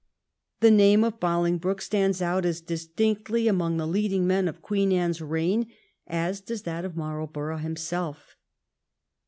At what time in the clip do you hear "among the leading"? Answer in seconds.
3.47-4.25